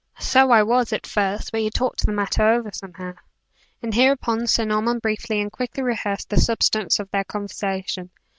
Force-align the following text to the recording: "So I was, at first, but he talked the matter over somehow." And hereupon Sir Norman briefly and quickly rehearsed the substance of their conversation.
"So 0.17 0.49
I 0.49 0.63
was, 0.63 0.91
at 0.91 1.05
first, 1.05 1.51
but 1.51 1.61
he 1.61 1.69
talked 1.69 2.03
the 2.07 2.11
matter 2.11 2.41
over 2.41 2.71
somehow." 2.73 3.13
And 3.83 3.93
hereupon 3.93 4.47
Sir 4.47 4.65
Norman 4.65 4.97
briefly 4.97 5.39
and 5.39 5.51
quickly 5.51 5.83
rehearsed 5.83 6.29
the 6.31 6.37
substance 6.41 6.97
of 6.97 7.11
their 7.11 7.23
conversation. 7.23 8.09